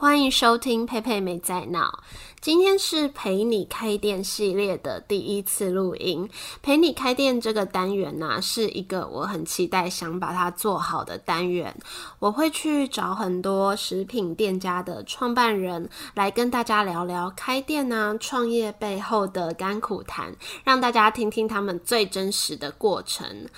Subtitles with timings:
[0.00, 2.04] 欢迎收听佩佩没在闹。
[2.40, 6.30] 今天是陪你开店系列的第一次录音。
[6.62, 11.76] 陪你开店这个单元呢，是一个我很期待想把它做好的单元。
[12.20, 23.48] 我会去找很多食品店家的创办人来跟大家聊聊开店啊、创业背后的甘苦谈，让大家听听他们最真实的过程。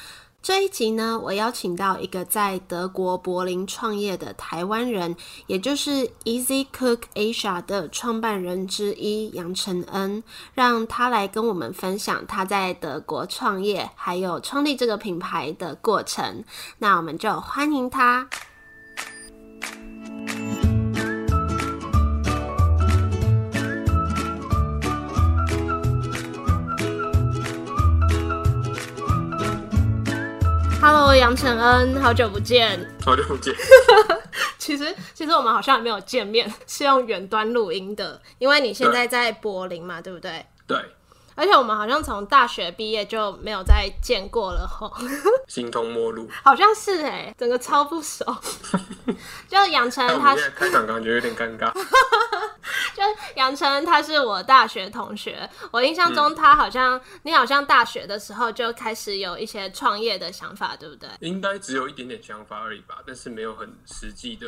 [0.43, 5.15] 这一集呢，我邀请到一个在德国柏林创业的台湾人，
[5.47, 16.43] 也就是 Easy Cook Asia 的创办人之一杨承恩，让他来跟我们分享他在德国创业还有创立这个品牌的过程。
[16.79, 18.27] 那我们就欢迎他。
[30.83, 32.81] Hello，杨承恩，好久不见。
[33.05, 33.55] 好久不见。
[34.57, 38.19] 其实，其实我们好像还没有见面，是用远端录音的。
[38.39, 40.47] 因为你现在在柏林嘛，对不对？
[40.67, 40.79] 对。
[41.37, 44.91] 而且我们好像从大学毕业就没有再见过了吼。
[45.49, 46.27] 形同陌路。
[46.43, 48.25] 好像是哎，整个超不熟。
[49.49, 51.71] 就杨承恩，他开场感觉有点尴尬。
[53.01, 53.07] 就
[53.41, 55.49] 杨晨，他是我大学同学。
[55.71, 61.09] 我印象中，他好像你好像大学的时候就开始有一些创业的想法，对不对？
[61.21, 64.47] 应该只有一点点想法而已吧，但是没有很实际的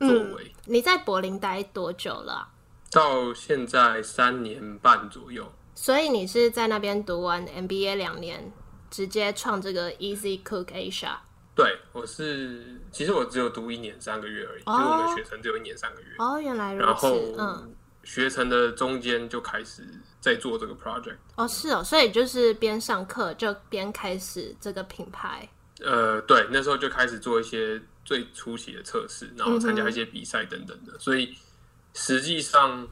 [0.00, 0.52] 作为。
[0.64, 2.48] 你在柏林待多久了？
[2.90, 5.52] 到现在三年半左右。
[5.74, 8.52] 所以你是在那边读完 MBA 两年，
[8.90, 11.16] 直接创这个 Easy Cook Asia？
[11.56, 16.08] 对，我是，其实我只有读一年三个月而已，就是我们学程只有一年三个月。
[16.18, 16.86] 哦，原来如此。
[16.86, 19.82] 然后，嗯，学程的中间就开始
[20.20, 21.16] 在做这个 project。
[21.36, 25.48] 哦，是哦，所以就是边上课就边开始这个品牌。
[25.80, 31.34] 呃，对，那时候就开始做一些最初期的测试，然后参加一些比赛等等的，所以
[31.94, 32.86] 实际上。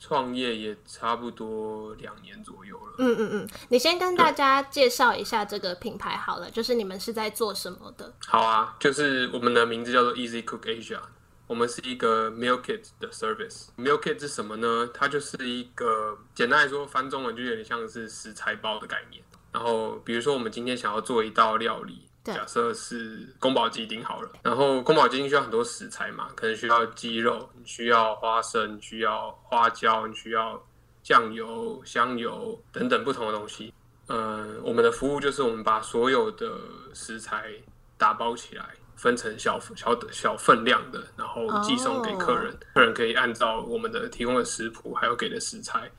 [0.00, 2.94] 创业也差不多两年左右了。
[2.98, 8.12] 嗯嗯嗯，你先跟大家介绍一下这个品牌好了，就是你们是在做什么的？
[8.26, 11.00] 好啊，就是我们的名字叫做 Easy Cook Asia，
[11.46, 13.66] 我们是一个 meal kit 的 service。
[13.76, 14.88] meal kit 是什么呢？
[14.94, 19.22] 它就是一个简单来说翻中文就有点像是食材包的概念。
[19.52, 22.07] 然后比如说我们今天想要做一道料理。
[22.34, 30.62] 假设是宫保鸡丁好了，然后宫保鸡丁需要很多食材嘛，可能需要鸡肉，你需要花生，需要花椒，你需要
[31.02, 33.72] 酱油、香油等等不同的东西。
[34.08, 36.58] 嗯，我们的服务就是我们把所有的
[36.94, 37.50] 食材
[37.96, 38.64] 打包起来，
[38.96, 42.56] 分成小小小分量的，然后寄送给客人。
[42.74, 45.90] 客人可以按照我们的提供的食谱，还有给的食材，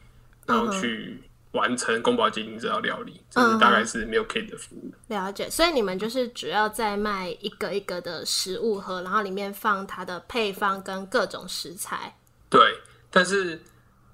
[0.46, 1.22] 然后去。
[1.52, 4.92] 完成宫保鸡丁这道料理，这是大概是 Milk Kit 的服务。
[5.08, 12.16] 了解，所以你们就是主要在卖一个一个的食物盒，然后里面放它的配方跟各种食材。
[12.50, 12.62] 对，
[13.10, 13.60] 但是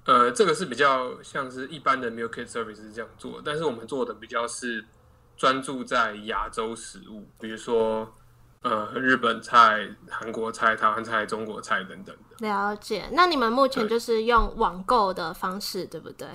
[0.06, 4.82] 呃，这个是比较像是一般的 Milk Kit Service 是这样做，但是我们做的比较是
[5.36, 8.10] 专注在亚洲食物，比如说
[8.62, 12.46] 呃日本菜、韩国菜、台湾菜、中国菜等等的。
[12.46, 16.26] 了解，那你们目前就是用网购的方式，对不对？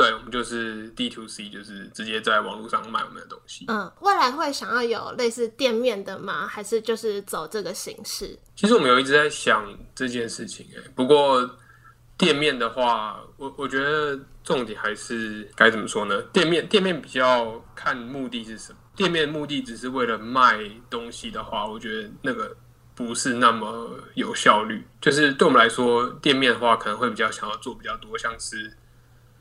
[0.00, 3.66] 对，我们就是 D to C，就是直接在网络上卖我们的东西。
[3.68, 6.46] 嗯，未来会想要有类似店面的吗？
[6.46, 8.34] 还是就是走这个形式？
[8.56, 9.62] 其实我们有一直在想
[9.94, 11.46] 这件事情，哎，不过
[12.16, 16.18] 店面的话，我我觉得重点还是该怎么说呢？
[16.32, 18.78] 店面店面比较看目的是什么。
[18.96, 22.56] 店面目的只是为了卖东西的话，我觉得那个
[22.94, 24.82] 不是那么有效率。
[24.98, 28.74] 就是对我们来说，店面的话可能会比较想要做比较多，像是。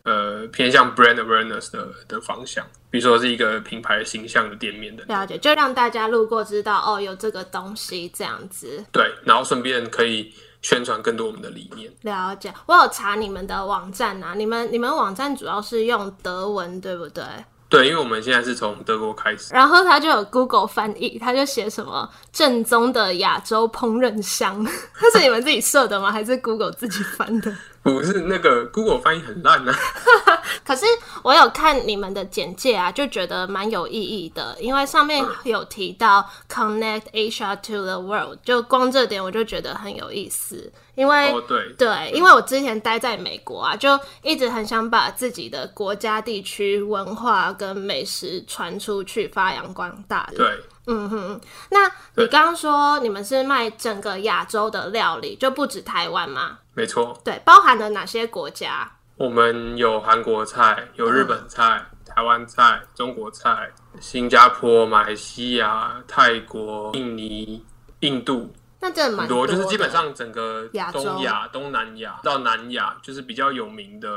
[0.04, 8.84] 呃，偏向 brand awareness 的的方向，比如说是一个品牌形象的店面的了解，就让大家路过知道哦，有这个东西这样子。
[8.92, 11.92] 对，然后顺便可以宣传更多我们的理念。
[12.02, 17.24] 了解，我有查你们的网站啊，你们你们网站主要是用德文对不对？
[17.70, 26.12] 对，因为我们现在是从德国开始，然后他就有 Google 翻译，他就写什么正宗的亚洲烹饪香，那 是你们自己设的吗？
[26.12, 27.56] 还是 Google 自己翻的？
[27.84, 29.74] 不是那个 Google 翻译很烂呢，
[30.66, 30.86] 可是
[31.24, 40.72] 我有看你们的简介啊，就觉得蛮有意义的，因为上面有提到 Connect Asia to the World，就光这点我就觉得很有意思。
[40.96, 50.30] 因为对对，因为我之前待在美国啊，就一直很想把自己的国家地区文化跟美食传出去，发扬光大。
[50.36, 50.46] 对，
[50.89, 51.41] 嗯哼。
[51.69, 56.59] 那你刚刚说你们是卖整个亚洲的料理，就不止台湾吗？
[56.74, 58.91] 没错，对，包含了哪些国家？
[59.18, 63.69] 我们有韩国菜，有日本菜、台湾菜、中国菜、
[64.00, 67.65] 新加坡、马来西亚、泰国、印尼、
[68.00, 74.07] 印度，那这蛮很多，就是基本上整个亚洲东亚、东南亚到南亚，就是比较有名的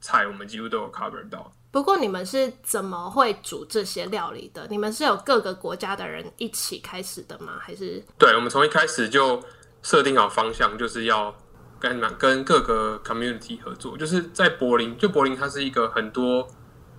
[0.00, 1.52] 菜，我们几乎都有 cover 到。
[1.72, 4.66] 不过你们是怎么会煮这些料理的？
[4.68, 7.52] 你们是有各个国家的人一起开始的吗？
[7.60, 9.40] 还是对，我们从一开始就
[9.82, 11.34] 设定好方向，就是要
[11.78, 13.96] 跟满跟各个 community 合作。
[13.96, 16.46] 就是在柏林，就柏林它是一个很多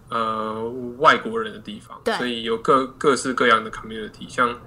[0.10, 0.64] 呃
[1.00, 4.58] 外国人的地方对，所以有各各式各样的 community，像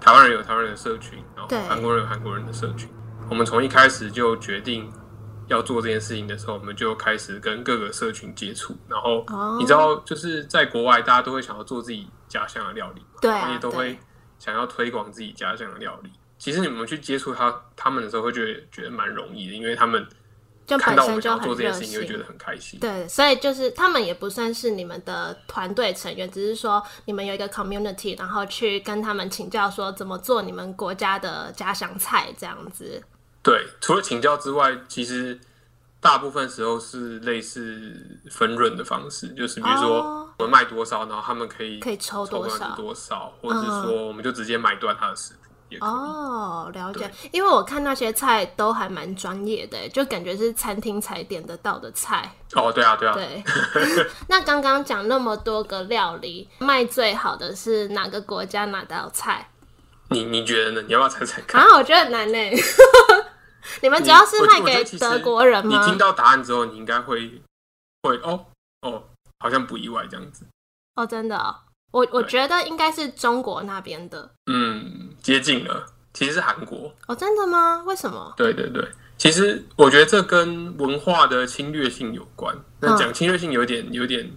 [0.00, 2.88] 台湾人有台湾人的社群，然后韩国人有韩国人的社群。
[3.28, 4.88] 我们从一开始就决定
[5.48, 13.02] 要做这件事情的时候，我们就开始跟各个社群接触，然后哦你知道，就是在国外，大家都会想要做自己家乡的料理。
[13.20, 13.98] 对也都会
[14.38, 16.10] 想要推广自己家乡的料理。
[16.38, 20.06] 其实你们去接触他他们的时候，会觉得觉得蛮容易的，因为他们
[20.64, 22.16] 就看到我们想要做这件事情，就会觉？
[22.16, 22.78] 得很开心。
[22.78, 33.02] 对，所以就是他们也不算是你们的团队成员，只是说你们有一个 community，然后去跟他们请教说怎么做你们国家的家乡菜这样子。
[33.42, 35.38] 对，除了请教之外，其实
[36.00, 42.76] 大部分时候是类似分润的方式，就是比如说哦我们卖多少，然后他们可以可以抽多少？
[42.76, 45.88] 多少，或者是说我们就直接买断他的食谱也可以。
[45.88, 47.10] 哦，了解。
[47.32, 52.32] 因为我看那些菜都还蛮专业的，就感觉是餐厅才点得到的菜。
[52.54, 53.42] 哦，对啊，对啊，对，
[54.28, 59.50] 那刚刚讲那么多个料理，卖最好的是哪个国家哪道菜？
[60.10, 60.82] 你你觉得呢？
[60.82, 61.60] 你要不要猜猜看？
[61.60, 62.38] 啊，我觉得很难呢。
[63.82, 65.78] 你们主要是卖给德国人吗？
[65.78, 67.42] 你听到答案之后，你应该会
[68.02, 68.46] 会哦
[68.82, 69.04] 哦，
[69.40, 70.44] 好像不意外这样子。
[70.96, 71.54] 哦，真的哦、
[71.92, 74.30] 我我觉得应该是中国那边的。
[74.50, 76.92] 嗯，接近了，其实是韩国。
[77.06, 77.82] 哦，真的吗？
[77.86, 78.34] 为什么？
[78.36, 78.86] 对对对，
[79.16, 82.56] 其实我觉得这跟文化的侵略性有关。
[82.80, 84.30] 那讲侵略性有点有点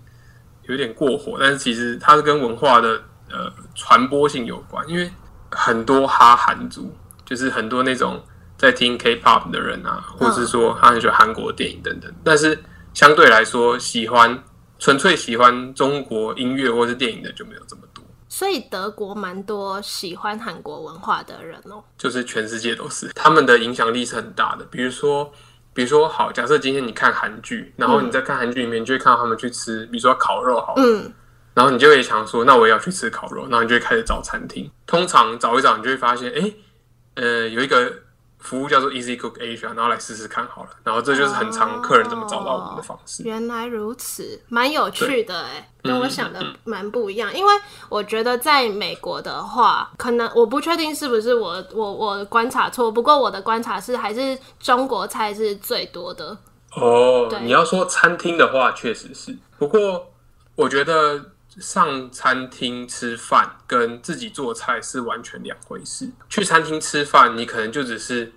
[0.63, 5.11] 有点过火，但是其实它是跟文化的呃传播性有关，因为
[5.49, 6.95] 很多哈韩族
[7.25, 8.23] 就是很多那种
[8.61, 12.55] 在听 K-pop 的人啊，或者是说他很喜欢韩国电影等等，但是
[12.93, 14.37] 相对来说喜欢
[14.77, 18.05] 纯粹喜欢中国音乐或是电影的就没有这么多。
[18.29, 21.83] 所以德国蛮多喜欢韩国文化的人哦。
[21.97, 24.63] 就是全世界都是，他们的影响力是很大的。
[24.65, 25.31] 比如说，
[25.73, 31.11] 比如说，好，假设今天你看韩剧，然后你在看韩剧里面，你就会看到他们去吃，比如说烤肉好了，嗯，
[31.55, 34.69] 然后你就会想说，那我也要去吃烤肉，然后你就会开始找餐厅。
[34.85, 36.53] 通常找一找，你就会发现，哎，
[37.15, 37.91] 呃，有一个
[38.41, 40.69] 服务叫做 Easy Cook Asia，然后来试试看好了。
[40.83, 43.23] 然后这就是很常客人怎么找到我们的方式。
[43.23, 47.33] 原来如此，蛮有趣的哎，跟我想的蛮不一样。
[47.33, 47.53] 因为
[47.87, 56.37] 我觉得在美国的话，可能我不确定是不是我我我观察错，不过我的观察是还是中国菜是最多的。
[56.75, 59.37] 哦，你要说餐厅的话，确实是。
[59.59, 60.11] 不过
[60.55, 61.23] 我觉得
[61.59, 66.09] 上餐厅吃饭跟自己做菜是完全两回事。
[66.29, 68.31] 去餐厅吃饭，你可能就只是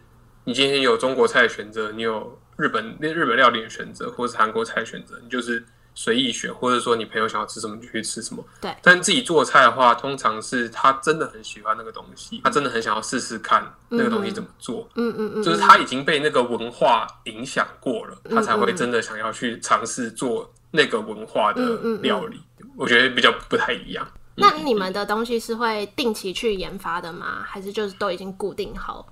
[0.45, 5.65] 你今天有中国菜的选择，你有日本日本料理的选择，或是韩国菜的选择，你就是
[5.95, 8.45] 随意选，或者说你朋友想要吃什么就去吃什么。
[8.61, 14.89] 对但自己做菜的话，通常是他真的很喜欢那个东西，他真的很想要试试看那个东西怎么做。
[14.97, 21.63] 嗯嗯嗯，就是他已经被那个文化影响过了，他才会真的想要去尝试做那个文化的
[22.03, 22.41] 料理。
[22.77, 24.05] 我觉得比较不太一样。
[24.35, 27.45] 那你们的东西是会定期去研发的吗？
[27.47, 29.07] 还是就是都已经固定好？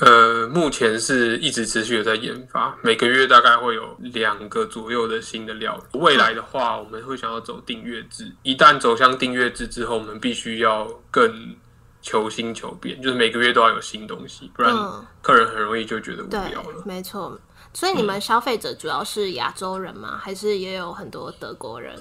[0.00, 5.98] 呃，目前是一直持续的在研发，每个月大概会有两个左右的新的料理。
[5.98, 8.30] 未来的话，我们会想要走订阅制。
[8.42, 11.56] 一旦走向订阅制之后，我们必须要更
[12.02, 17.40] 求新求变，就是每个月都要有新东西，不然嗯客人很容易就觉得无聊了。，没错。
[17.76, 20.18] 所以你们消费者主要是亚洲人吗？
[20.18, 21.94] 还是也有很多德国人？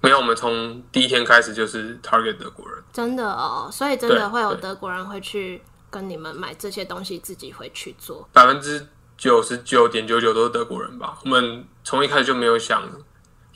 [0.00, 2.82] 没有，我们从第一天开始就是 target 德国人。
[2.94, 8.26] 真的哦，所以真的会有德国人会去跟你们买这些东西，自己回去做。
[8.32, 8.86] 百分之
[9.18, 11.18] 九十九点九九都是德国人吧。
[11.26, 12.82] 我们从一开始就没有想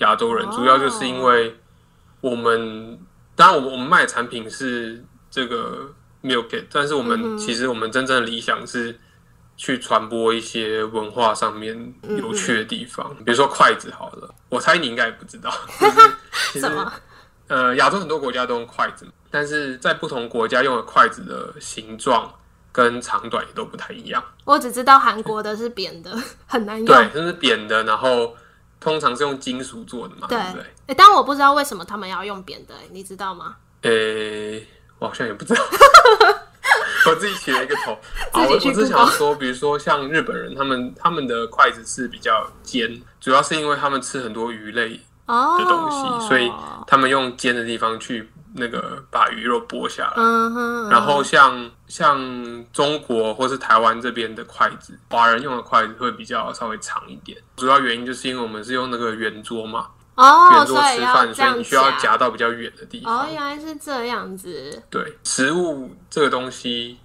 [0.01, 1.59] 亚洲人，哦主要就是因为
[2.21, 3.01] 我们，
[3.35, 5.91] 当然我们我们卖的产品是这个
[6.23, 9.01] milk 但是我们、其实我们真正的理想是
[9.57, 15.51] 去传播一些文化上面有趣的地方，比如说筷子好了，我猜你应该也不知道，
[16.55, 16.93] 什么？
[17.49, 22.29] 呃，亚洲很多国家都用筷子，但是在不同国家用的筷子的形状
[22.73, 24.23] 跟长短也都不太一样。
[24.45, 26.11] 我只知道韩国的是扁的，
[26.47, 26.85] 很难用。
[26.87, 28.35] 对，就是扁的，然后
[28.81, 30.65] 通常是用金属做的嘛，对对不对？
[30.89, 33.57] 诶但我不知道为什么他们要用扁的、诶你知道吗？
[33.83, 34.67] 诶、
[34.99, 35.63] 我好像也不知道，
[37.11, 37.93] 我自己起了一个头。
[38.33, 46.51] 啊，我我只是想说，比如说像日本人，他们他们的筷子是比较尖，主要是因为他们吃很多鱼类哦，的东西，所以
[46.87, 50.13] 他们用尖的地方去那个把鱼肉剥下来。
[50.17, 52.19] 嗯哼，然后像像
[52.73, 57.37] 中国或是台湾这边的筷子，华人用的筷子会比较稍微长一点。
[57.57, 59.87] 主要原因就是因为我们是用那个圆桌嘛，
[60.17, 64.83] 哦，吃饭，所以你需要夹夹到比较远的地方哦，原来是这样子。
[64.91, 66.99] 对，食物这个东西，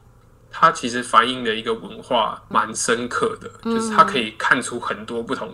[0.49, 5.53] 它其实反映了一个文化蛮深刻的，就是它可以看出很多不同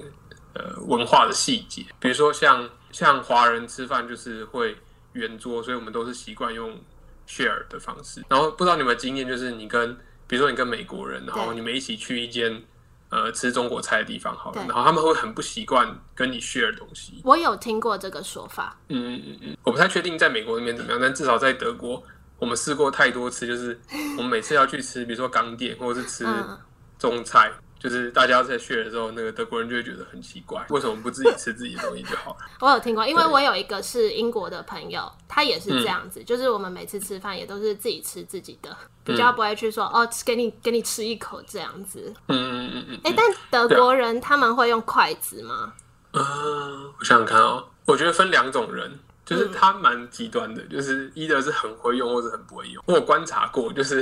[0.54, 1.84] 呃文化的细节。
[2.00, 4.78] 比如说像像华人吃饭就是会
[5.14, 6.80] 圆桌，所以我们都是习惯用
[7.28, 8.24] share 的方式。
[8.30, 9.98] 然后不知道你有没有经验，就是你跟
[10.28, 12.62] 比如说你跟美国人，然后你们一起去一间
[13.10, 17.22] 呃吃中国菜的地方好了，然后他们会很不习惯跟你 share 东西。
[17.24, 22.04] 我有听过这个说法，嗯嗯嗯嗯，我不太确定在美国那边怎么样，但至少在德国，
[22.38, 23.80] 我们试过太多次，就是
[24.18, 26.58] 我们每次要去吃，比如说港点或者是吃嗯。
[27.00, 32.38] 中菜，就是大家在 share 的时候，那个德国人就会觉得很奇怪，为什么不自己吃自己的东西就好了？
[32.62, 42.14] 我有听过，因为我有一个是英国的朋友，他也是这样子，就是我们每次吃饭也都是自己吃自己的，比较不会去说、哦，给你给你吃一口这样子。
[42.28, 45.74] 嗯嗯嗯嗯哎、但德国人他们会用筷子吗？
[46.12, 49.00] 嗯，呃，我想想看哦，我觉得分两种人。
[49.28, 52.82] 就是他蛮极端的，就是一的是很会用，或者很不会用。
[52.88, 54.02] 我有观察过，就是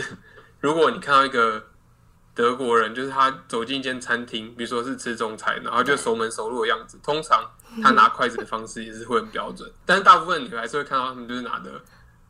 [0.59, 1.65] 如果你看到一个
[2.35, 7.49] 德国人，就是他走进一间餐厅，比如说是吃中餐，然后就熟门熟路的样子，通常
[7.81, 11.71] 他拿筷子的方式也是会很标准， 但是大部分你还是会看到他们就是拿的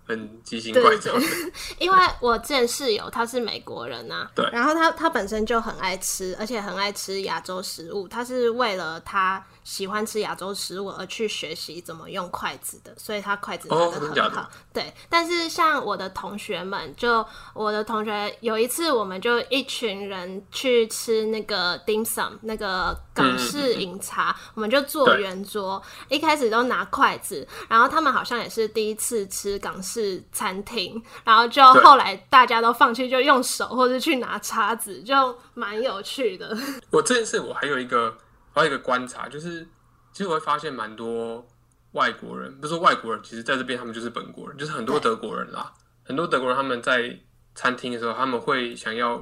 [0.08, 1.20] 很奇形怪状。
[1.80, 8.08] 因为我之前室友他是美国人呐、对然后他他本身就很爱吃，而且很爱吃亚洲食物。
[8.08, 14.50] 他是为了他喜欢吃亚洲食物而去学习怎么用筷子的，所以他筷子拿哦的很好。
[14.72, 36.56] 对，但是像我的同学们，就我的同学有一次，我们就一群人去吃那个 dim sum 那个港式饮茶，我们就坐对圆桌，一开始都拿筷子，然后他们好像也是第一次吃港式餐厅，然后就对后来大家都放弃，就用手或者去拿叉子，就蛮有趣的。
[36.92, 38.16] 我这件事我还有一个
[38.56, 39.68] 还有一个观察，就是
[40.12, 41.46] 其实我会发现蛮多
[41.92, 45.72] 外国人，不是说外国人，其实在这边他们就是本国人，就是很多德国人啦，
[46.04, 47.20] 很多德国人他们在
[47.54, 49.22] 餐厅的时候，他们会想要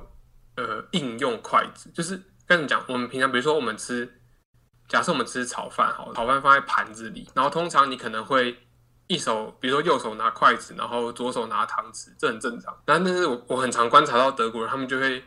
[0.56, 4.22] 呃应用筷子，就是跟你讲，我们平常比如说我们吃，
[4.88, 8.58] 假设我们吃炒饭好了，炒饭放在盘子里，然后通常你可能会。
[9.08, 12.74] 一手，比如说右手拿筷子，然后左手拿汤匙，这很正常。
[12.86, 15.22] 但但是我我很常观察到德国人，他们就会，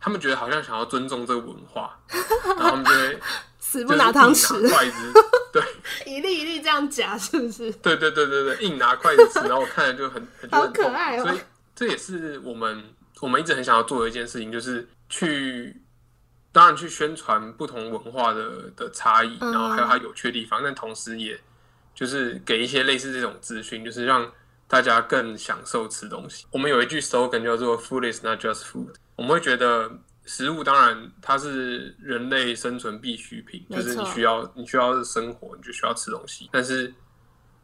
[0.00, 1.98] 他们觉得好像想要尊重这个文化，
[2.44, 3.18] 然后他们就会
[3.58, 5.12] 死不拿汤硬匙，拿筷子，
[5.52, 5.62] 对。
[6.06, 7.70] 一粒一粒这样夹，是不是？
[7.72, 11.24] 对对对对对，硬拿筷子吃，然后我看着就很很可爱哦。
[11.24, 11.40] 所以
[11.74, 12.82] 这也是我们
[13.20, 15.82] 我们一直很想要做的一件事情，就是去
[16.52, 19.52] 当然去宣传不同文化的的差异，嗯。
[19.52, 21.38] 然后还有它有趣的地方，但同时也
[21.94, 24.32] 就是给一些类似这种资讯，就是让
[24.66, 26.46] 大家更享受吃东西。
[26.50, 29.90] 我们有一句 slogan 叫做 “Food is not just food”，我们会觉得
[30.24, 36.94] 食物当然它是人类生存必需品，就是你需要你需要生活，你就需要吃东西，但是。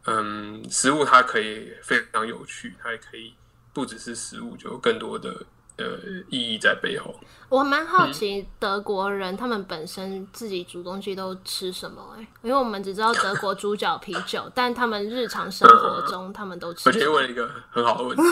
[0.07, 3.33] 嗯，食物它可以非常有趣，它也可以
[3.73, 5.35] 不只是食物，就有更多的
[5.77, 5.85] 呃
[6.31, 7.15] 意义在背后。
[7.49, 17.13] 我蛮好奇德国人他们本身自己煮东西都吃什么哎、因为我们只知道德国猪脚啤酒， 但他们日常生活中他们都吃我觉什么？
[17.13, 18.23] 得问了一个很好的问题，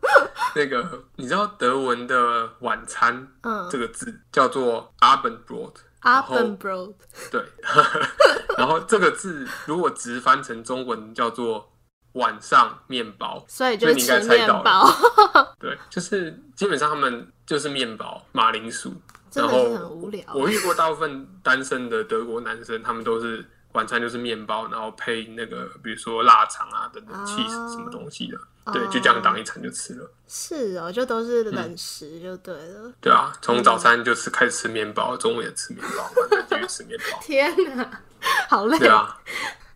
[0.56, 5.72] 那个你知道德文的晚餐嗯这个字叫做 Abendbrot，
[6.02, 6.94] 然后 Abendbrot
[7.30, 7.42] 对，
[8.56, 11.71] 然后这个字如果直翻成中文叫做
[12.12, 14.88] 晚上面包，所以就是应该吃猜到面包，
[15.58, 18.92] 对，就是基本上他们就是面包、马铃薯，
[19.32, 20.22] 然后很无聊。
[20.34, 28.38] 我遇过大部分单身的德国男生，他们都是晚餐就是面包，然后配那个比如说腊肠啊等等哦 cheese 什么东西的，
[28.72, 30.10] 对，就这样当一餐就吃了。
[30.28, 32.92] 是哦，就都是冷食就对了。
[33.00, 37.18] 对啊，从早餐就吃开始吃面包，中午也吃面包，晚上继续吃面包。
[37.24, 38.02] 天哪，
[38.48, 38.78] 好累。
[38.78, 39.18] 对啊，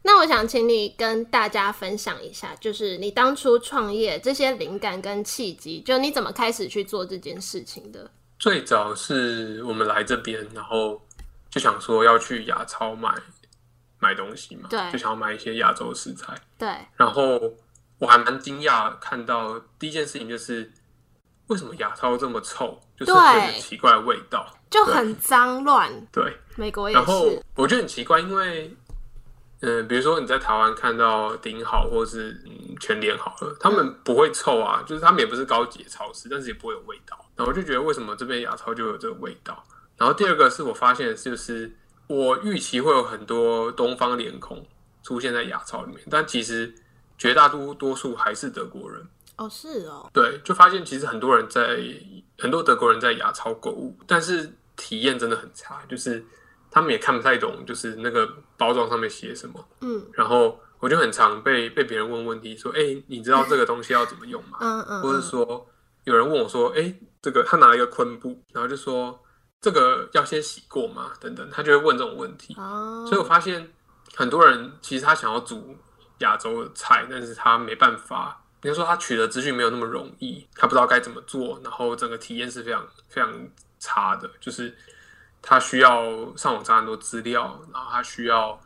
[0.07, 8.09] 那我想请你跟大家分享一下，就是你当初创业这些灵感跟契机，就你怎么开始去做这件事情的？
[8.39, 11.03] 最早是我们来这边，然后
[11.51, 13.13] 就想说要去亚超买
[13.99, 16.33] 买东西嘛，对就想要买一些亚洲食材。
[16.57, 17.41] 对，然后
[17.99, 20.73] 我还蛮惊讶，看到第一件事情就是
[21.49, 24.47] 为什么亚超这么臭，就是会有对奇怪的味道。
[24.71, 25.91] 就很脏乱。
[26.13, 28.73] 对，美国也然后是，我觉得很奇怪，因为
[29.61, 37.19] 嗯、比如说你在台湾看到顶好或是嗯全联好了，他们不会臭啊，就是他们也不是高级的超市，但是也不会有味道。
[37.35, 39.63] 然后我就觉得为什么这边牙超就有这个味道？
[39.97, 41.75] 然后第二个是我发现的就是
[42.07, 44.67] 我预期会有很多东方脸孔
[45.03, 46.75] 出现在牙超里面，但其实
[47.17, 49.03] 绝大多多数还是德国人。
[49.37, 51.79] 哦，是哦，对，就发现其实很多人在
[52.39, 56.25] 很多德国人在牙超购物，但是体验真的很差，就是
[56.77, 59.67] 他们也看不太懂，就是那个包装上面写什么。
[59.81, 65.67] 嗯然后我就很常被被别人问问题，说：“哎、你知道这个东西要怎么用吗？”嗯嗯，或者说
[66.05, 69.19] 有人问我说：“哎、这个他拿了一个昆布，然后就说
[69.59, 72.55] 这个要先洗过吗？”等等，他就会问这种问题。
[72.59, 73.73] 哦，所以我发现
[74.15, 75.75] 很多人其实他想要煮
[76.19, 78.43] 亚洲的菜，但是他没办法。
[78.61, 83.33] 比如说他取得资讯没有那么容易，他不知道该怎么做，然后整个体验是非常非常
[83.79, 84.29] 差的。
[84.39, 84.77] 就是
[85.49, 88.61] 他需要上网查很多资料，然后他需要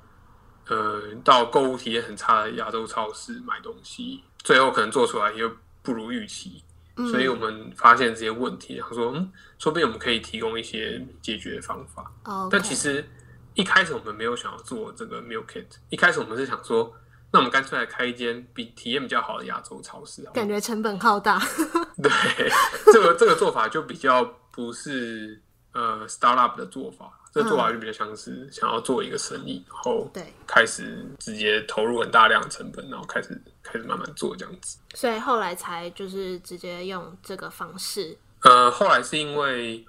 [0.66, 6.64] 呃到购物体验很差的亚洲超市买东西，最后可能做出来又不如预期。
[7.10, 12.10] 所以我们发现这些问题，然后说，嗯，说不定我们可以提供一些解决方法。
[12.24, 13.06] 哦，但其实
[13.54, 16.92] 一开始我们没有想要做这个 meal kit，一开始我们是想说，
[17.30, 20.32] 那我们干脆来开一间比体验比较好的亚洲超市好。
[20.32, 21.38] 感觉成本浩大。
[22.02, 22.10] 对，
[22.92, 25.40] 这个这个做法就比较不是
[25.72, 34.78] 呃 startup 的做法，这个做法就比较像是想要做一个生意，然后对，开始直接投入很大量的成本，然后开始开始慢慢做这样子。
[34.94, 38.18] 所以后来才就是直接用这个方式。
[38.42, 39.84] 呃，后来是因为，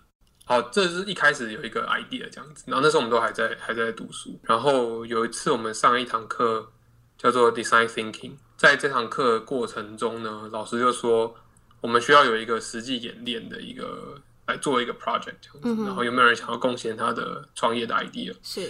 [0.45, 6.69] 好，这是一开始有一个 idea 这样子，然后那时候我们都还在还在读书，然后有一次我们上一堂课
[7.17, 11.33] 叫做 Design Thinking，在这堂课过程中呢，老师就说
[11.79, 14.21] 我们需要有一个实际演练的一个
[14.51, 18.35] 来做一个 project 嗯然后有没有人想要贡献他的创业的 idea？
[18.43, 18.69] 是，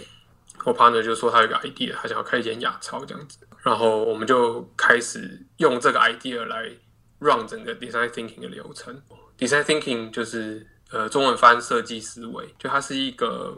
[0.63, 6.71] 我 partner 就说他有个 idea，他想要开一间亚超这样子，然后我们就开始用这个 idea 来
[7.19, 9.01] run 整个 design thinking 的流程。
[9.37, 13.57] design thinking 就是呃中文翻设计思维，就它是一个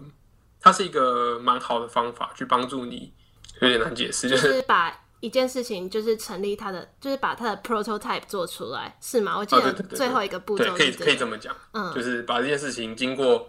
[0.61, 3.11] 它是一个蛮好的方法去帮助你，
[3.59, 9.37] 有点难解释，就就是是把一件事情就是成立它的，就是把它的 prototype 做出来，是吗？
[9.37, 10.91] 我记得最后一个步骤对，可以。
[10.91, 13.47] 可以这么讲，嗯就是把这件事情经过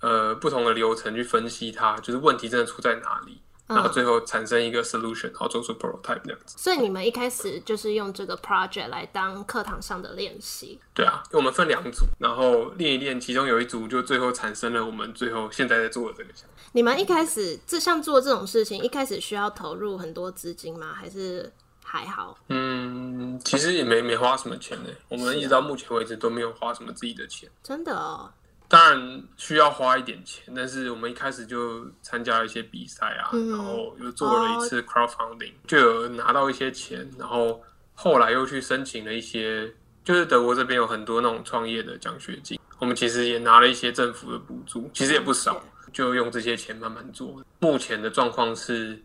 [0.00, 3.42] 呃不同的流程去分析它，就是问题真的出在哪里，
[3.74, 6.56] 然后嗯，最后产生一个 solution，然后做出 prototype 这样子。
[6.58, 10.80] 所以你们一开始就是用这个 project 来当课堂上的练习。
[10.94, 16.54] 对啊，因为我们分两组，然后练一练，其中有一组就最后产生了我们最后现在在做的这个项目。
[16.72, 20.92] 你们一开始这像做这种事情，一开始需要投入很多资金吗？
[20.94, 21.52] 还是
[21.84, 22.38] 还好？
[22.48, 27.48] 嗯，其实也没没花什么钱呢，我们一直到目前为止都没有花什么自己的钱。
[27.62, 28.30] 真的哦，
[28.72, 37.60] 当然需要花一点钱，但是我们一开始就参加了一些比赛啊，嗯然后又做了一次 crowdfunding，、就有拿到一些钱，然后
[37.92, 39.70] 后来又去申请了一些，
[40.02, 47.44] 就是德国这边有很多那种创业的奖学金，我们其实也拿了一些政府的补助，其实也不少，就用这些钱慢慢做。
[47.58, 48.98] 目前的状况是。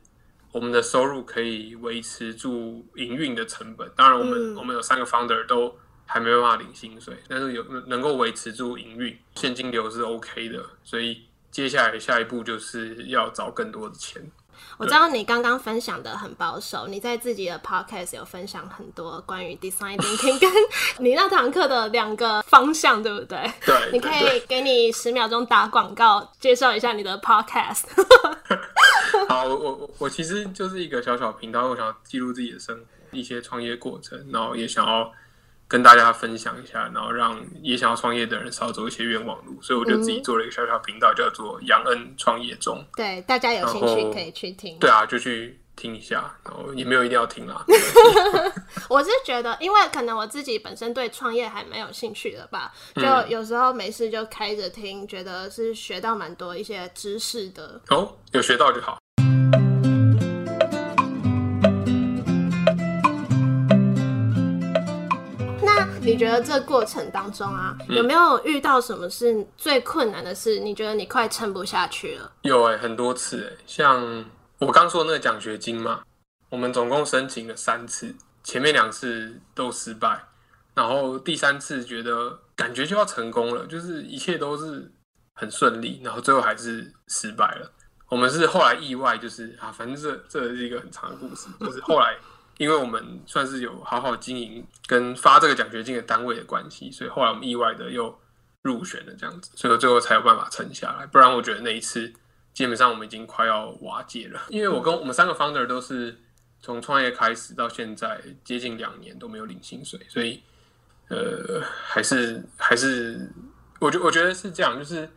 [0.53, 5.71] 我们的收入可以维持住营运的成本，当然我们、嗯我们有三个 founder 都
[6.08, 14.32] 还没办法领薪水，但是有能够维持住营运，现金流是 OK 的，所以接下来下一步就是要找更多的钱。
[14.78, 20.52] 我知道你刚刚分享的很保守，你在自己的 podcast 有分享很多关于 design thinking 跟
[21.06, 23.52] 你那堂课的两个方向，对不对？
[23.65, 27.84] 对，你可以给你十秒钟打广告，介绍一下你的 podcast。
[29.30, 35.12] 好，我我我我其实就是一个小小频道，我想要记录自己的生活，一些创业过程，然后也想要
[35.67, 42.84] 跟大家分享一下，然后让也想要创业的人少走一些冤枉路，所以我就自己做了一个小小频道，叫做杨恩创业中。
[42.95, 44.77] 对，大家有兴趣可以去听。
[44.80, 47.65] 对啊，就去听一下，然后也没有一定要听啦。
[48.89, 57.80] 我是觉得，因为可能我自己本身对创业还蛮有兴趣的吧，就嗯有时候没事就开着听，觉得是学到蛮多一些知识的。
[57.89, 58.97] 哦，有学到就好。
[66.08, 70.60] 你觉得这过程当中啊，嗯有没有遇到什么是最困难的事？
[70.60, 72.32] 你觉得你快撑不下去了？
[72.43, 74.26] 有哎、很多次哎、像
[74.60, 76.02] 我刚说的那个奖学金嘛，
[76.50, 80.24] 我们总共申请了三次，前面两次都失败，
[80.74, 84.89] 然后第三次觉得感觉就要成功了，就是一切都是
[85.36, 87.70] 很顺利，然后最后还是失败了。
[88.10, 92.17] 我们是后来意外，就是啊，反正这这是一个很长的故事，就是后来
[92.58, 98.17] 因为我们算是有好好经营跟发这个奖学金的单位的关系，所以后来我们意外的又
[98.63, 101.06] 入选了这样子，所以最后才有办法撑下来。
[101.06, 102.12] 不然我觉得那一次
[102.54, 106.17] 基本上我们已经快要瓦解了，因为我跟我们三个 founder 都是
[106.60, 110.41] 从创业开始到现在接近两年都没有领薪水，所以
[111.10, 113.32] 呃还是还是
[113.80, 115.08] 我觉我觉得是这样，就是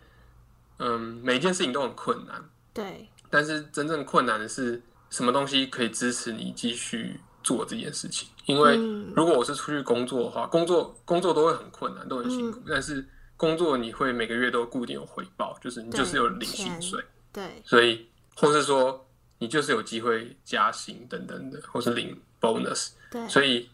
[0.79, 8.29] 嗯每一件事情都很困难，对，但是真正困难的是什么东西可以支持你继续做这件事情。
[8.47, 19.07] 因为嗯如果我是出去工作的话，工作工作都会很困难，都很辛嗯苦，但是工作你会每个月都固定有回报，就是你就是有领薪水，对，所以或是说
[19.39, 23.69] 你就是有机会加薪等等的，或是领 bonus，对，所以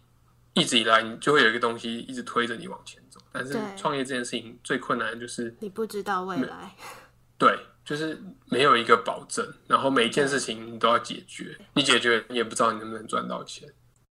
[0.54, 3.20] 一直以来你就会有一个东西一直推着你往前走。
[3.32, 6.74] 但是创业这件事情最困难的就是你不知道未来，
[7.36, 13.66] 对，就是没有一个保证，然后每一件事情你都要解决，你解决你也不知道你能不能赚到钱，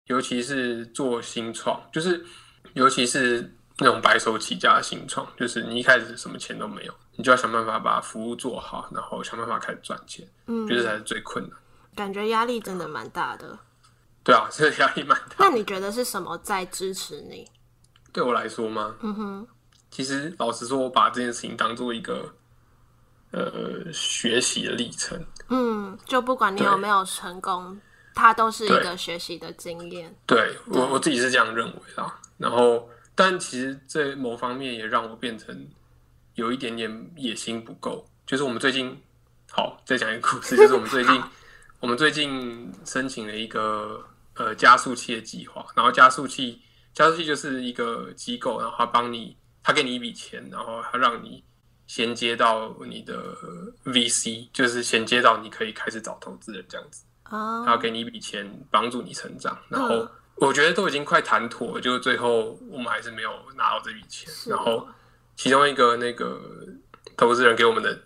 [0.06, 2.26] 尤其是做新创，就是
[2.74, 11.60] 尤其是那种白手起家的新创，就是你一开始什么钱都没有，你就要想办法把服务做好，然后想办法开始赚钱，嗯觉得才是最困难。
[11.94, 13.60] 感觉压力真的蛮大的。
[14.24, 15.36] 对啊，这个压力蛮大。
[15.38, 17.46] 那你觉得是什么在支持你？
[18.12, 18.96] 对我来说吗？
[19.02, 19.48] 嗯哼，
[19.92, 22.34] 其实老实说，我把这件事情当做一个
[23.32, 25.24] 呃学习的历程。
[25.50, 27.80] 嗯，就不管你有没有成功，
[28.14, 30.16] 它都是一个学习的经验。
[30.26, 32.20] 对我我自己是这样认为啦。
[32.38, 35.68] 然后，但其实这某方面也让我变成
[36.34, 38.06] 有一点点野心不够。
[38.26, 39.00] 就是我们最近，
[39.52, 41.22] 好再讲一个故事， 就是我们最近
[41.80, 46.60] 我们最近申请了一个呃加速器的计划，然后加速器
[46.94, 51.44] 加速器就是一个机构，然后他帮你，他给你一笔钱，然后他让你
[51.88, 53.36] 衔接到你的
[53.86, 57.04] VC，就是衔接到你可以开始找投资人这样子。
[57.30, 64.30] 哦，他要给你一笔钱帮助你成长，然后嗯我觉得都已经快谈妥了，就最后我们还是没有拿到这笔钱。
[64.48, 64.86] 然后
[65.36, 66.39] 其中一个那个
[67.15, 67.98] 投资人给我们的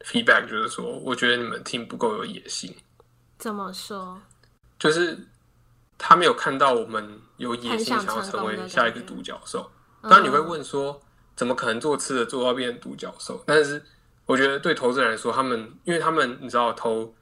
[0.00, 2.74] feedback 就是说，我觉得你们 team 不够有野心，
[3.38, 4.20] 怎么说？
[4.78, 5.18] 就是
[5.96, 9.70] 他没有看到我们有野心想想要成为下一个独角兽。
[10.02, 11.00] 当然你会嗯问说，
[11.38, 13.40] 怎么可能做吃的做到变成独角兽？
[13.46, 13.80] 但是
[14.26, 17.14] 我觉得对投资人来说，他们因为他们你知道投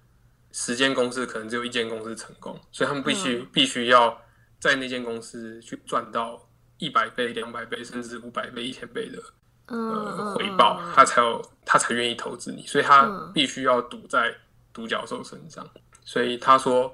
[0.52, 3.46] 十间公司可能只有一间公司成功，所以他们必须、嗯。
[3.52, 4.18] 必须要
[4.58, 6.48] 在那间公司去赚到
[6.78, 9.22] 一百倍、两百倍，甚至五百倍、一千倍的
[9.66, 13.30] 嗯呃嗯回报，嗯他才有他才愿意投资你，所以他嗯。
[13.34, 14.34] 必须要赌在
[14.72, 15.68] 独角兽身上。
[16.06, 16.90] 所以他说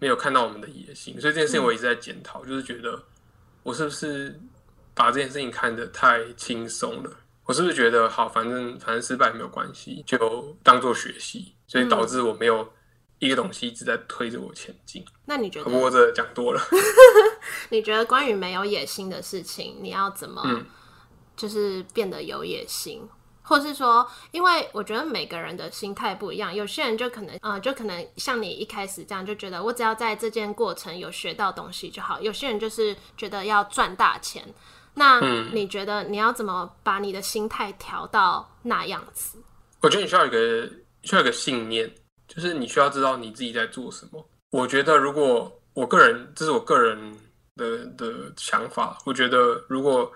[0.00, 3.00] 没有看到我们的野心，所以这件事情我一直在检讨，就是觉得
[3.62, 4.40] 我是不是
[4.94, 7.10] 把这件事情看得太轻松了？
[7.46, 12.66] 我是不是觉得好，反正反正失败没有关系，就当做学习，所以导致我没有
[13.18, 15.04] 一个东西一直在推着我前进。
[15.26, 15.90] 那你觉得？
[15.90, 16.60] 这讲多了，
[17.68, 20.64] 你觉得关于没有野心的事情，你要怎么嗯
[21.36, 23.06] 就是变得有野心？
[23.42, 32.18] 或是说，因为我觉得每个人的心态不一样，有些人就可能，呃，就可能像你一开始这样，就觉得我只要在这件过程有学到东西就好。
[32.22, 34.42] 有些人就是觉得要赚大钱。
[34.94, 39.38] 那嗯你觉得你要怎么把你的心态调到那样子？
[39.80, 40.70] 我觉得你需要一个
[41.02, 41.92] 需要一个信念，
[42.28, 44.24] 就是你需要知道你自己在做什么。
[44.50, 46.96] 我觉得如果我个人，这是我个人
[47.56, 50.10] 的的想法，我觉得如果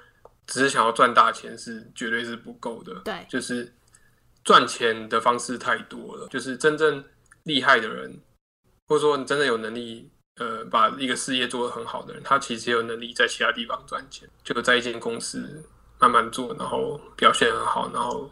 [0.46, 2.94] 只是想要赚大钱是绝对是不够的。
[3.04, 3.70] 对就是
[4.44, 7.04] 赚钱的方式太多了，就是真正
[7.42, 8.16] 厉害的人，
[8.86, 10.08] 或者说你真的有能力。
[10.38, 15.62] 呃，把一个事业做得很好的人，他其实也有能力在其他地方赚钱，就在一间公司
[15.98, 18.31] 慢慢做，然后表现很好，然后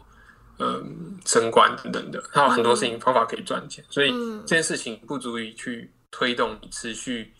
[0.59, 4.41] 嗯升官等等的，他有很多事情方法可以赚钱，所以嗯。
[4.47, 7.33] 这件事情不足以去推动你持续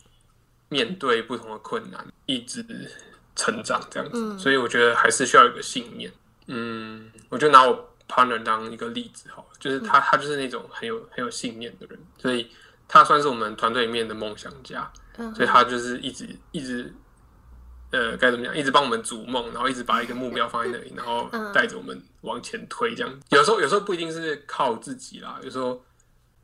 [0.68, 2.62] 面对不同的困难，一直
[3.34, 4.18] 成长这样子。
[4.18, 4.38] 嗯。
[4.38, 6.12] 所以我觉得还是需要有一个信念。
[6.46, 12.50] 嗯，我就拿我 partner 当一个例子好了，就是他他就是那种很有很有信念的人，所以
[12.88, 14.90] 他算是我们团队里面的梦想家。
[15.20, 16.94] 嗯所以他就是一直一直，
[17.90, 22.94] 呃，该怎么讲，一直帮我们逐梦，然后一直把一个目标放在那里，然后嗯带着我们往前推。
[22.94, 25.84] 这样，有时候有时候不一定是靠自己啦，有时候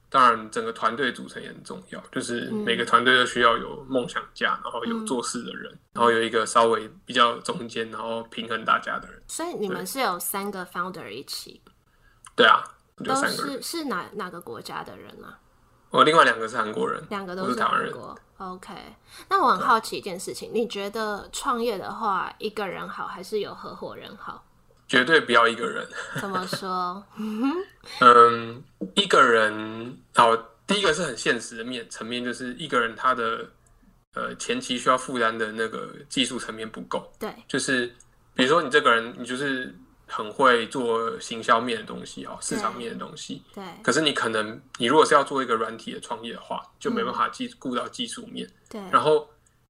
[0.08, 9.22] 当然整个团队组成也很重要，就是每个团队都需要有梦想家，然后有做事的人，然后有一个稍微比较中间，然后平衡大家的人。
[9.28, 11.60] 所以你们是有三个 founder 一起，
[12.34, 12.64] 对啊，
[12.98, 15.38] 就都三个人，是是哪哪个国家的人啊？
[15.94, 17.92] 我另外两个是韩国人，我两个都是是台湾人。
[17.92, 18.18] 韩国。
[18.38, 18.74] OK，
[19.28, 24.44] 那我很好奇一件事情，你觉得创业的话，一个人好还是有合伙人好？
[24.88, 25.86] 绝对不要一个人。
[26.20, 27.00] 怎么说？
[28.00, 28.60] 嗯，
[28.96, 33.48] 一个人好，第一个是很现实的面层面，就是一个人他的
[34.14, 37.86] 呃前期需要负担的那个技术层面不够，对，就是
[38.34, 39.72] 比如说你这个人，你就是
[40.16, 49.28] 很会做行销面的东西哦，市场面的东西，对，可是你可能你如果是要做一个软体的创业的话，就没办法技顾到技术面，对，然后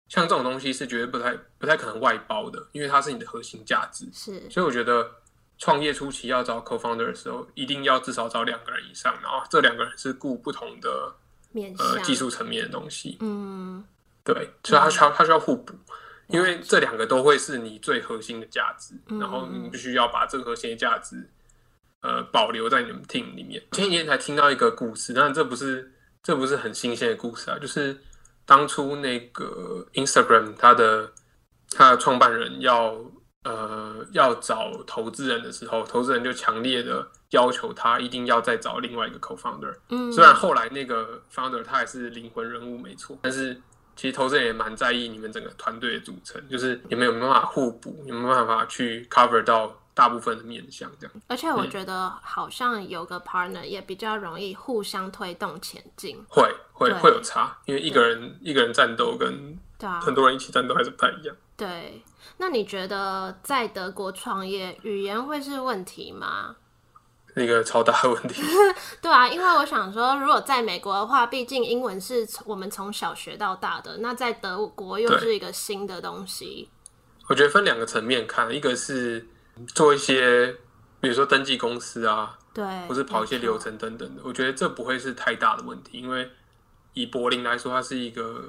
[0.09, 5.11] 像这种东西是绝对不太不太可能外包的，因为它是你的核心价值，是，所以我觉得
[5.57, 11.15] 创业初期要找 co-founder 的时候，一定要至少找两个人以上，然后这两个人是顾不同的
[11.53, 13.17] 面呃技术层面的东西。
[13.21, 13.83] 嗯，
[14.23, 15.73] 对，所以他需要他需要互补，
[16.29, 21.29] 因为这两个都会是你最核心的价值，然后你必须要把这个核心的价值
[22.01, 23.63] 呃保留在你们 team 里面。
[23.73, 27.99] 前几天才听到一个故事，但这不是这不是很新鲜的故事啊，就是
[28.47, 31.13] 当初那个 Instagram 它的
[31.71, 32.95] 它的创办人要
[33.45, 39.75] 呃要找投资人的时候，投资人就强烈的要求他一定要再找另外一个 co-founder。
[39.91, 43.61] 嗯，虽然后来那个 founder 他也是灵魂人物没错，但是
[43.97, 51.15] 其实投资人也蛮在意你们整个团队的组成，就是你们有没有办法互补，有没有办法去 cover 到大部分的面向这样。
[51.29, 56.17] 而且我觉得好像有个 partner 也比较容易互相推动前进。
[56.29, 59.57] 会会对会有差，因为一个人一个人战斗跟
[60.01, 61.37] 很多人一起战斗还是不太一样。
[61.57, 62.03] 对。
[62.39, 66.57] 那你觉得在德国创业语言会是问题吗？
[67.35, 68.43] 是 一个超大的问题。
[69.03, 76.69] 对啊，因为我想说，如果在美国的话，毕竟英文是我们从小学到大的，那在德国又是一个新的东西。
[77.29, 79.27] 我觉得分两个层面看，一个是
[79.75, 80.55] 做一些，
[81.01, 83.59] 比如说登记公司啊，对，或是跑一些流。
[83.59, 86.31] 程等等的，我觉得这不会是太大的问题，因为
[86.93, 88.45] 以柏林来说，它是一个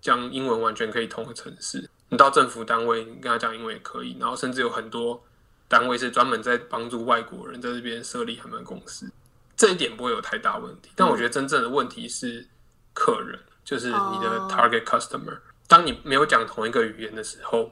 [0.00, 1.88] 将英文完全可以通的城市。
[2.08, 5.22] 你到政府单位，你跟他讲英文也可以，然后甚至有很多
[5.68, 9.10] 单位是专门在帮助外国人在这边设立他们公司，
[9.56, 10.90] 这一点不会有太大问题。
[10.96, 12.46] 但我觉得真正的问题是
[12.94, 15.38] 客人，就是你的哦 target customer。
[15.66, 17.70] 当你没有讲同一个语言的时候，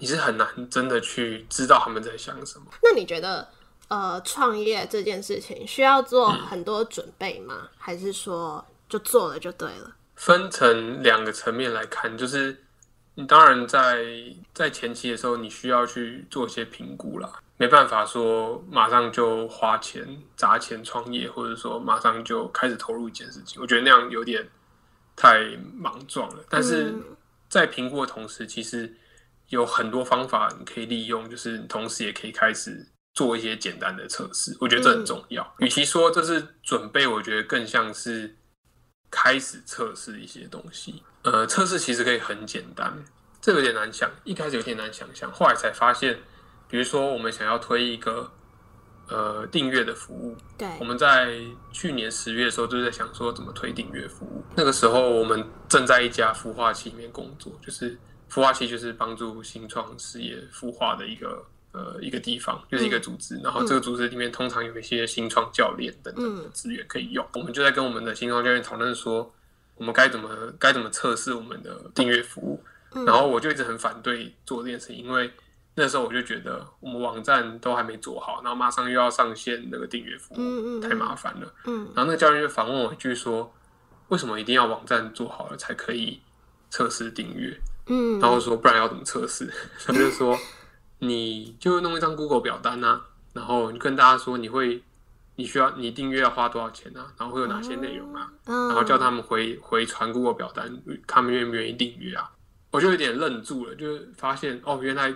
[0.00, 2.66] 你是很难真的去知道他们在想什么。
[2.82, 3.48] 那你觉得，
[3.88, 7.68] 呃，创业这件事情需要做很多准备吗？
[7.78, 9.94] 还是说就做了就对了？
[10.16, 12.64] 分成两个层面来看，就是
[13.16, 14.04] 你当然在
[14.54, 24.46] 在前期的时候，你需要去做一些评估啦，没办法说马上就花钱砸钱创业，或者说马上就开始投入一件事情，我觉得那样有点
[25.16, 25.40] 太
[25.74, 26.44] 莽撞了。
[26.48, 27.02] 但是嗯
[27.48, 28.94] 在评估的同时，其实
[29.48, 35.54] 有很多方法你可以利用，就是你同时也可以开始做一些简单的测试，我觉得这很重要。
[35.60, 38.36] 与其说这是准备，我觉得更像是
[39.10, 41.02] 开始测试一些东西。
[41.22, 43.04] 呃，测试其实可以很简单，
[43.40, 46.18] 这有点难想，一开始有点难想象，后来才发现，
[46.68, 48.30] 比如说我们想要推一个
[49.08, 51.40] 呃订阅的服务，对我们在
[51.72, 54.44] 去年十月的时候就在想说怎么推订阅服务。
[54.54, 57.98] 那个时候我们正在一家孵化器里面工作，就是
[58.30, 61.44] 孵化器就是帮助新创事业孵化的一个
[61.76, 63.38] 呃一个地方，就是一个组织。
[63.44, 67.24] 然后这个组织里面通常有一些新创教练等等的资源可以用。
[67.34, 69.30] 我们就在跟我们的新创教练讨论说，
[69.76, 72.58] 我们该怎么该怎么测试我们的订阅服务。
[73.04, 75.30] 然后我就一直很反对做这件事情，因为
[75.74, 81.54] 那时候我就觉得我们网站都还没做好，然后马上又要上线那个订阅服务，太麻烦了。
[81.66, 83.52] 嗯然后那个教练就反问我一句说
[84.08, 86.18] ：“为什么一定要网站做好了才可以
[86.70, 87.54] 测试订阅？”
[87.88, 89.52] 嗯，然后说：“不然要怎么测试？”
[89.84, 90.34] 他就说
[90.98, 93.00] ：“你就弄一张 Google 表单啊，
[93.32, 94.82] 然后你跟大家说你会
[95.34, 102.30] 你需要你订阅要花多少钱啊，然后会有哪些内容啊，嗯，然后叫他们回回传 Google 表单，他们愿不愿意订阅啊？
[102.70, 105.14] 我就有点愣住了，就是发现哦，原来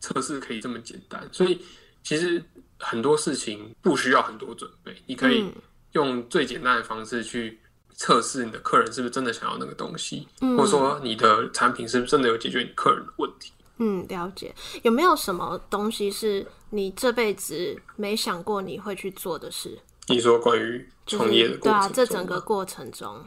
[0.00, 1.60] 测试可以这么简单，所以
[2.02, 2.42] 其实
[2.78, 5.52] 很多事情不需要很多准备，你可以嗯
[5.92, 7.58] 用最简单的方式去
[7.94, 13.52] 测试你的客人是不是真的想要那个东西，嗯或者说你的产品是不是真的有解决你客人的问题。
[13.78, 14.54] 嗯，了解。
[14.82, 19.78] 有没有什么东西是你这辈子没想过你会去做的事？
[20.08, 23.24] 你说关于创业的过程对啊，这整个过程中，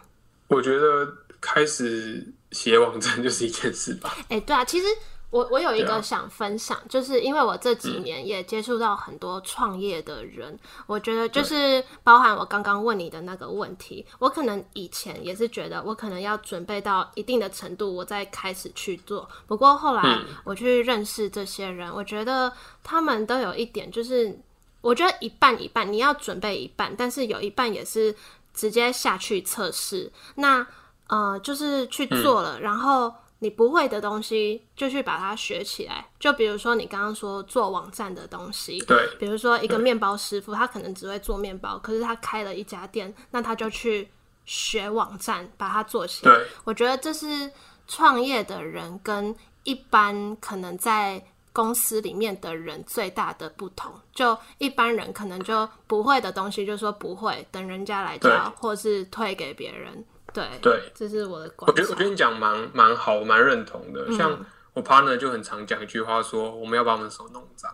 [0.48, 1.08] 我觉得
[1.42, 4.18] 开始写网站就是一件事吧。
[4.30, 4.88] 哎、对啊，其实
[5.30, 19.30] 我我有一个想分享，就是因为我这几年也接触到很多创业的人，我觉得就是包含我刚刚问你的那个问题，我可能以前也是觉得我可能要准备到一定的程度，我再开始去做。
[19.46, 20.26] 不过后来嗯。
[20.44, 22.52] 我去认识这些人，我觉得
[22.84, 24.40] 他们都有一点，就是
[24.82, 28.16] 我觉得一半一半，你要准备一半，但是有一半也是
[28.54, 30.12] 直接下去测试。
[30.36, 30.66] 那
[31.08, 36.06] 呃，就是去做了，然后你不会的东西就去把它学起来。
[36.20, 44.10] 就比如说你刚刚说做网站的东西，对，比如说一个面包师傅，他可能只会做面包，可是他开了一家店，那他就去
[44.46, 46.36] 学网站，把它做起来。
[46.64, 47.52] 我觉得这是
[47.88, 51.24] 创业的人跟一般可能在
[51.54, 53.92] 公司里面的人最大的不同。
[54.14, 60.04] 就一般人可能就不会的东西就说不会，等人家来教，或是推给别人。
[60.34, 62.04] 对，对，这是我的观我觉得我觉。
[62.04, 64.12] 得你讲蛮蛮好，我蛮认同的。
[64.12, 67.74] 像我 partner 就很常讲一句话说，我们要把我们手弄脏，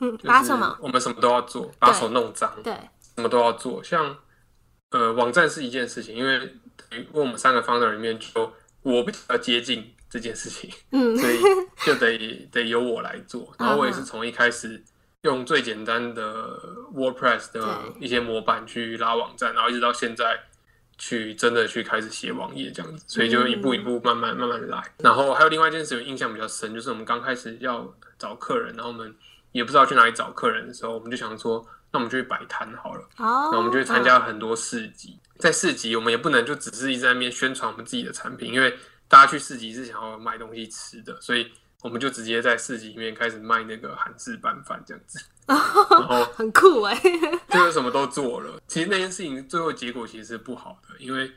[0.00, 0.76] 嗯，就是把什么？
[0.80, 2.72] 我们什么都要做，把手弄脏，对，
[3.16, 3.82] 什么都要做。
[3.82, 4.16] 像
[4.90, 6.38] 呃，网站是一件事情，因为
[6.76, 11.40] 等于我们三个 founder 里面就我比较接近这件事情，嗯 所以
[11.84, 13.52] 就得得由我来做。
[13.58, 14.80] 然后我也嗯是从一开始
[15.22, 16.60] 用最简单的
[16.94, 20.38] WordPress 的一些模板去拉网站，然后一直到现在
[20.96, 24.82] 去真的去开始写网页这样子，所以就一步一步慢慢慢慢来。
[24.98, 29.14] 然后还有另外一件事，情印象比较深，就是我们刚开始要找客人，然后我们
[29.52, 33.00] 也不知道去哪里找客人的时候，我们就想说，那我们就去摆摊好了。
[33.18, 38.76] 哦，那我们就去参加很多市集，在市集我们也不能就只是一直在那边宣传我们自己的产品，因为
[39.08, 41.52] 大家去市集是想要买东西吃的，所以
[41.84, 45.58] 我们就直接在市集里面开始卖那个韩式拌饭这样子，然
[46.08, 46.98] 后很酷哎，
[47.50, 48.58] 就是什么都做了。
[48.66, 51.30] 其实那件事情最后结果其实是不好的，因为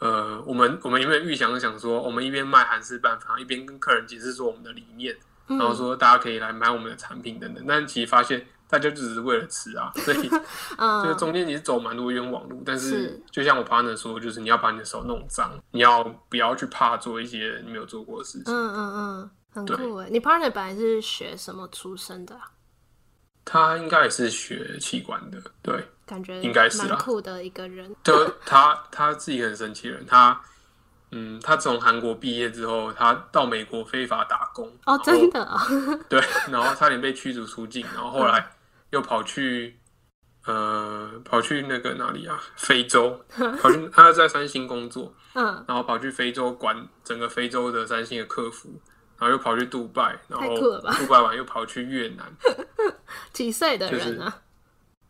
[0.00, 10.22] 呃，我们我们有没有预想想说，我们一边卖韩式拌饭，一边跟客人解释说我们的理念，然后说大家可以来买我们的产品等等，但其实发现大家就只是为了吃啊，所以。
[10.22, 10.44] 这个
[10.76, 18.52] 嗯，中间你是走蛮多冤枉路，但是是就像我 partner 说，就是你要把你的手弄脏，你要不要去怕做一些你没有做过的事情。
[18.52, 20.08] 嗯嗯嗯，很酷哎。
[20.10, 22.50] 你 partner 本来是学什么出身的啊？
[23.46, 27.94] 他应该也是学器官的，对，感觉应该是啦蛮酷的一个人。
[28.02, 30.40] 就他他是一个很神奇的人，他
[31.10, 35.62] 嗯，他从韩国毕业之后，他到美国非法打工，哦，真的啊，
[36.08, 36.18] 对，
[36.50, 38.50] 然后差点被驱逐出境，然后后来
[38.90, 39.78] 又跑去
[40.46, 43.22] 呃跑去那个哪里啊，非洲，
[43.60, 48.80] 跑去他在三星工作，嗯，然后跑去非洲管整个非洲的三星的客服，
[49.18, 52.30] 然后又跑去杜拜，然后杜拜完又跑去越南，
[53.32, 54.40] 几岁的就是人啊？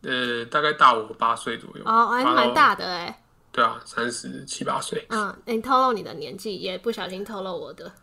[0.03, 3.21] 呃，大概大我八岁左右，哦，还蛮大的哎。
[3.51, 7.89] 对啊，三十七八岁，嗯，你透露你的年纪，也不小心透露我的。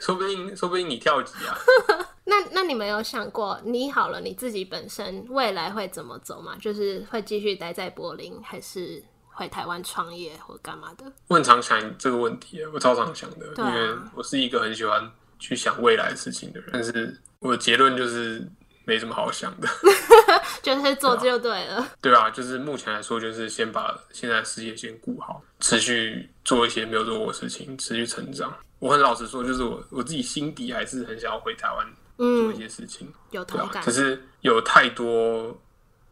[0.00, 1.56] 说不定说不定你跳级啊，
[2.26, 6.56] 那那你们有想过，你好了，你自己本身未来会怎么走吗？
[6.60, 9.02] 就是会继续待在柏林，还是
[9.34, 11.04] 回台湾创业或干嘛的？
[11.28, 18.46] 我很常想这个问题，我超常想的，啊因为我是一个很喜欢去想未来的事情的人，但是我的结论就是
[18.84, 19.68] 没什么好想的。
[20.62, 21.86] 就是做就对了。
[22.00, 28.54] 对啊，就是目前来说，就是先把现在的事业先顾好，持续做一些没有做过的事情，持续成长。
[28.78, 33.82] 我很老实说，就是我我自己心底还是很想要回台湾做一嗯，些事情，有同感。。
[33.82, 35.54] 可是有太多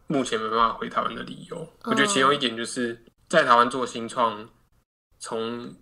[0.07, 1.67] 目前没办法回台湾的理由。
[1.83, 2.99] 我觉得其中一点就是
[3.33, 4.47] 在台湾做新创，
[5.17, 5.73] 从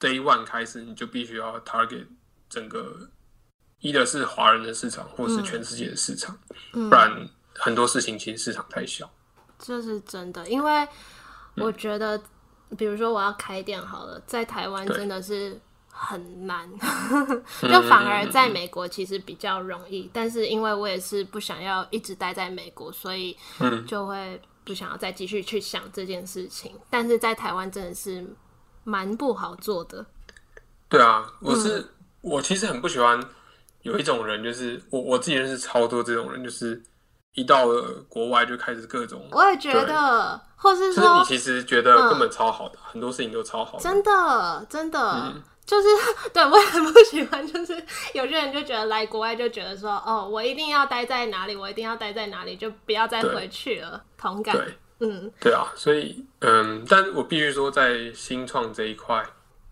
[0.00, 2.08] day one 开始，你就必须要 target
[2.48, 3.08] 整个。
[3.78, 6.36] 一的是华人的市场，或是全世界的市场，
[6.72, 9.08] 嗯不然很多事情其实市场太小。
[9.60, 10.88] 这是真的，因为
[11.54, 12.20] 我觉得，
[12.76, 15.56] 比如说我要开店好了，在台湾真的是
[15.92, 16.68] 很难，
[17.62, 20.10] 就反而在美国其实比较容易。
[20.12, 26.72] 但是因为我也是不想要一直待在美国，所以嗯就会不想要再继续去想这件事情。
[26.90, 28.26] 但是在台湾真的是
[28.84, 30.04] 蛮不好做的。
[30.88, 31.86] 对啊，我嗯是、
[32.20, 33.18] 我其实很不喜欢
[33.82, 36.82] 有一种人，就是我我自己认识超多这种人，就是
[37.34, 45.88] 一到了国外就开始各种，我也觉得，或是就是说你其实觉得根本超好的，很多事情都超好的，真的，真的，嗯就是
[46.32, 47.46] 对我也很不喜欢。
[47.46, 47.74] 就是
[48.14, 54.02] 有些人就觉得来国外就觉得说，哦，我一定要待在哪里，我一定要待在哪里，就不要再回去了。
[54.16, 59.22] 同感，对嗯，对啊，所以嗯，但我必须说，在新创这一块，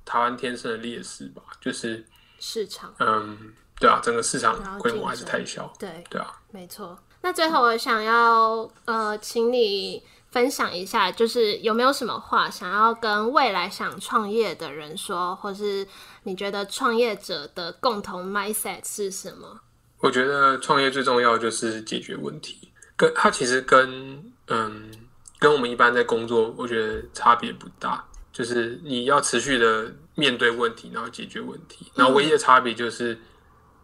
[0.04, 2.04] 台湾天生的劣势吧，就是
[2.38, 6.98] 市场嗯，对啊，整个市场规模还是太小，对，对啊，没错。
[7.22, 10.02] 那最后我想要呃，请你
[10.35, 15.87] 分享一下，就是有没有什么话想要跟未来想创业的人说，或是
[16.25, 19.61] 你觉得创业者的共同 mindset 是什么？
[20.01, 24.90] 我觉得创业最重要就是解决问题，跟它其实跟嗯
[25.38, 33.16] 跟我们一般在工作，我觉得差别不大，就是你要持续的面对问题，然后解决问题，然后唯一的差别就是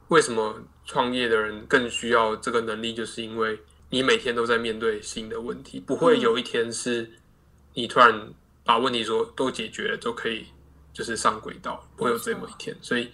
[0.08, 3.56] 为什么创业的人更需要这个能力，就是因为
[3.90, 7.10] 你每天都在面对新的问题，不会有一天是
[7.74, 8.32] 你突然
[8.64, 10.46] 把问题说都解决了都可以
[10.92, 13.10] 就是上轨道，不会有这么一天，所以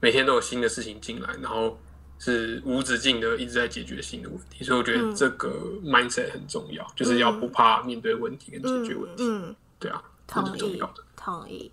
[0.00, 1.78] 每天都有新的事情进来，然后
[2.18, 5.50] 是无止境的一直在解决新的问题，所以我觉得这个
[5.84, 11.02] mindset 很重要，就是要不怕面对问题跟解决问题，嗯，对啊，这同意是重要的。
[11.16, 11.72] 同意。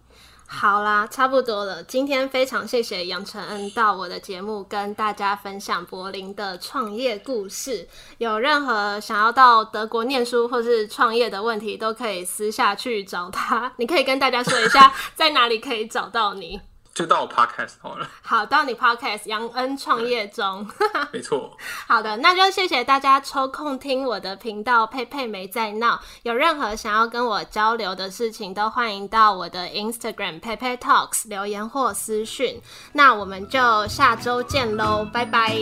[0.52, 1.84] 好啦，差不多了。
[1.84, 7.88] 今天非常谢谢杨承恩到我的节目跟大家分享柏林的创业故事。
[8.18, 13.72] 有任何想要到德国念书或是创业的问题，都可以私下去找他。
[13.78, 16.60] 你可以跟大家说一下在哪里可以找到你。
[17.00, 18.06] 就到我 podcast 好了。
[18.22, 20.70] 好，到你 podcast 杨恩创业中。
[21.14, 21.58] 没错。
[21.88, 25.98] 好的，那就谢谢大家抽空听我的频道，佩佩没在闹。
[26.24, 32.62] 有任何想要跟我交流的事情，都欢迎到我的 Instagram 佩佩 Talks 留言或私讯。
[32.92, 35.56] 那我们就下周见喽，拜拜。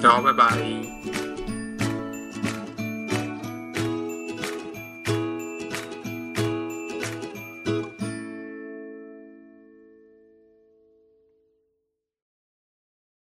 [0.00, 1.39] 好，拜拜。